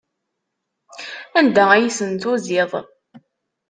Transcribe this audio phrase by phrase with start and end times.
[1.39, 2.71] Anda ay ten-tuziḍ?